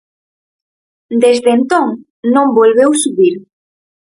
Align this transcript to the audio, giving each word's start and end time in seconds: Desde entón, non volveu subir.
Desde 1.23 1.49
entón, 1.57 1.87
non 2.33 2.55
volveu 2.59 2.91
subir. 3.03 3.35